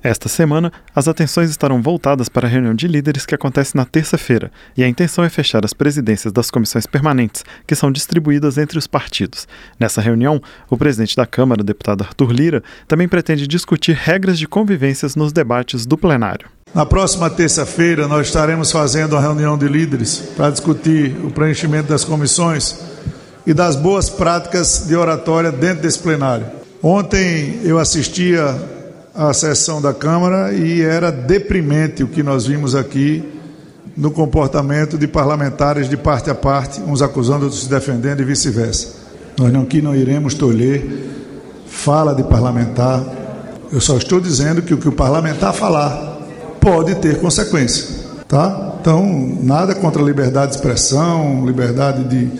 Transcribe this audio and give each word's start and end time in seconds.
Esta 0.00 0.28
semana, 0.28 0.72
as 0.94 1.08
atenções 1.08 1.50
estarão 1.50 1.82
voltadas 1.82 2.28
para 2.28 2.46
a 2.46 2.48
reunião 2.48 2.72
de 2.72 2.86
líderes 2.86 3.26
que 3.26 3.34
acontece 3.34 3.76
na 3.76 3.84
terça-feira, 3.84 4.48
e 4.76 4.84
a 4.84 4.88
intenção 4.88 5.24
é 5.24 5.28
fechar 5.28 5.64
as 5.64 5.72
presidências 5.72 6.32
das 6.32 6.52
comissões 6.52 6.86
permanentes, 6.86 7.44
que 7.66 7.74
são 7.74 7.90
distribuídas 7.90 8.58
entre 8.58 8.78
os 8.78 8.86
partidos. 8.86 9.48
Nessa 9.76 10.00
reunião, 10.00 10.40
o 10.70 10.76
presidente 10.76 11.16
da 11.16 11.26
Câmara, 11.26 11.64
deputado 11.64 12.04
Arthur 12.04 12.30
Lira, 12.30 12.62
também 12.86 13.08
pretende 13.08 13.48
discutir 13.48 13.96
regras 13.96 14.38
de 14.38 14.46
convivências 14.46 15.16
nos 15.16 15.32
debates 15.32 15.84
do 15.84 15.98
plenário. 15.98 16.48
Na 16.72 16.86
próxima 16.86 17.28
terça-feira, 17.28 18.06
nós 18.06 18.28
estaremos 18.28 18.70
fazendo 18.70 19.14
uma 19.14 19.20
reunião 19.20 19.58
de 19.58 19.66
líderes 19.66 20.20
para 20.36 20.50
discutir 20.50 21.16
o 21.24 21.32
preenchimento 21.32 21.88
das 21.88 22.04
comissões 22.04 22.78
e 23.44 23.52
das 23.52 23.74
boas 23.74 24.08
práticas 24.08 24.86
de 24.86 24.94
oratória 24.94 25.50
dentro 25.50 25.82
desse 25.82 25.98
plenário. 25.98 26.46
Ontem 26.80 27.62
eu 27.64 27.80
assistia 27.80 28.77
a 29.18 29.32
sessão 29.32 29.82
da 29.82 29.92
Câmara 29.92 30.52
e 30.52 30.80
era 30.80 31.10
deprimente 31.10 32.04
o 32.04 32.06
que 32.06 32.22
nós 32.22 32.46
vimos 32.46 32.76
aqui 32.76 33.28
no 33.96 34.12
comportamento 34.12 34.96
de 34.96 35.08
parlamentares 35.08 35.88
de 35.88 35.96
parte 35.96 36.30
a 36.30 36.36
parte, 36.36 36.80
uns 36.80 37.02
acusando, 37.02 37.46
outros 37.46 37.64
se 37.64 37.68
defendendo 37.68 38.20
e 38.20 38.24
vice-versa. 38.24 38.94
Nós 39.36 39.52
não, 39.52 39.62
aqui 39.62 39.82
não 39.82 39.92
iremos 39.92 40.34
tolher 40.34 40.86
fala 41.66 42.14
de 42.14 42.22
parlamentar. 42.22 43.04
Eu 43.72 43.80
só 43.80 43.96
estou 43.96 44.20
dizendo 44.20 44.62
que 44.62 44.72
o 44.72 44.78
que 44.78 44.88
o 44.88 44.92
parlamentar 44.92 45.52
falar 45.52 46.20
pode 46.60 46.94
ter 46.94 47.18
consequência, 47.20 47.88
tá? 48.28 48.76
Então, 48.80 49.04
nada 49.42 49.74
contra 49.74 50.00
a 50.00 50.04
liberdade 50.04 50.52
de 50.52 50.58
expressão, 50.58 51.44
liberdade 51.44 52.04
de, 52.04 52.30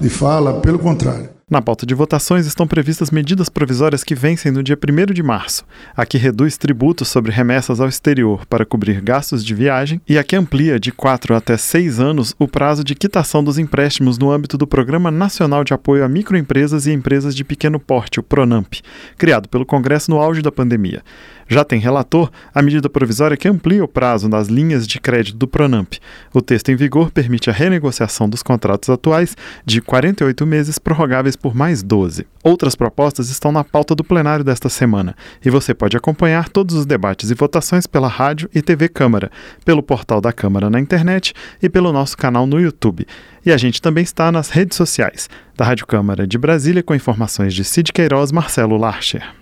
de 0.00 0.08
fala, 0.08 0.60
pelo 0.60 0.78
contrário. 0.78 1.29
Na 1.50 1.60
pauta 1.60 1.84
de 1.84 1.96
votações 1.96 2.46
estão 2.46 2.64
previstas 2.64 3.10
medidas 3.10 3.48
provisórias 3.48 4.04
que 4.04 4.14
vencem 4.14 4.52
no 4.52 4.62
dia 4.62 4.78
1 4.78 5.12
de 5.12 5.20
março. 5.20 5.64
A 5.96 6.06
que 6.06 6.16
reduz 6.16 6.56
tributos 6.56 7.08
sobre 7.08 7.32
remessas 7.32 7.80
ao 7.80 7.88
exterior 7.88 8.46
para 8.46 8.64
cobrir 8.64 9.00
gastos 9.00 9.44
de 9.44 9.52
viagem 9.52 10.00
e 10.08 10.16
a 10.16 10.22
que 10.22 10.36
amplia 10.36 10.78
de 10.78 10.92
4 10.92 11.34
até 11.34 11.56
6 11.56 11.98
anos 11.98 12.36
o 12.38 12.46
prazo 12.46 12.84
de 12.84 12.94
quitação 12.94 13.42
dos 13.42 13.58
empréstimos 13.58 14.16
no 14.16 14.30
âmbito 14.30 14.56
do 14.56 14.64
Programa 14.64 15.10
Nacional 15.10 15.64
de 15.64 15.74
Apoio 15.74 16.04
a 16.04 16.08
Microempresas 16.08 16.86
e 16.86 16.92
Empresas 16.92 17.34
de 17.34 17.42
Pequeno 17.42 17.80
Porte, 17.80 18.20
o 18.20 18.22
PRONAMP, 18.22 18.80
criado 19.18 19.48
pelo 19.48 19.66
Congresso 19.66 20.08
no 20.08 20.20
auge 20.20 20.42
da 20.42 20.52
pandemia. 20.52 21.02
Já 21.50 21.64
tem 21.64 21.80
relator 21.80 22.30
a 22.54 22.62
medida 22.62 22.88
provisória 22.88 23.36
que 23.36 23.48
amplia 23.48 23.82
o 23.82 23.88
prazo 23.88 24.28
das 24.28 24.46
linhas 24.46 24.86
de 24.86 25.00
crédito 25.00 25.36
do 25.36 25.48
PRONAMP. 25.48 25.98
O 26.32 26.40
texto 26.40 26.68
em 26.68 26.76
vigor 26.76 27.10
permite 27.10 27.50
a 27.50 27.52
renegociação 27.52 28.28
dos 28.28 28.40
contratos 28.40 28.88
atuais 28.88 29.36
de 29.66 29.80
48 29.80 30.46
meses 30.46 30.78
prorrogáveis 30.78 31.34
por 31.34 31.52
mais 31.52 31.82
12. 31.82 32.24
Outras 32.44 32.76
propostas 32.76 33.30
estão 33.30 33.50
na 33.50 33.64
pauta 33.64 33.96
do 33.96 34.04
plenário 34.04 34.44
desta 34.44 34.68
semana 34.68 35.16
e 35.44 35.50
você 35.50 35.74
pode 35.74 35.96
acompanhar 35.96 36.48
todos 36.48 36.76
os 36.76 36.86
debates 36.86 37.32
e 37.32 37.34
votações 37.34 37.84
pela 37.84 38.06
rádio 38.06 38.48
e 38.54 38.62
TV 38.62 38.88
Câmara, 38.88 39.28
pelo 39.64 39.82
portal 39.82 40.20
da 40.20 40.32
Câmara 40.32 40.70
na 40.70 40.78
internet 40.78 41.34
e 41.60 41.68
pelo 41.68 41.92
nosso 41.92 42.16
canal 42.16 42.46
no 42.46 42.60
YouTube. 42.60 43.04
E 43.44 43.50
a 43.50 43.56
gente 43.56 43.82
também 43.82 44.04
está 44.04 44.30
nas 44.30 44.50
redes 44.50 44.76
sociais 44.76 45.28
da 45.56 45.64
Rádio 45.64 45.84
Câmara 45.84 46.28
de 46.28 46.38
Brasília 46.38 46.80
com 46.80 46.94
informações 46.94 47.52
de 47.52 47.64
Cid 47.64 47.92
Queiroz, 47.92 48.30
Marcelo 48.30 48.76
Larcher. 48.76 49.34